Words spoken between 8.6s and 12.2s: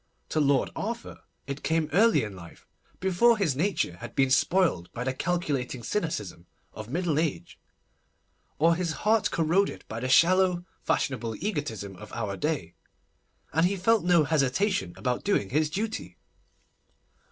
his heart corroded by the shallow, fashionable egotism of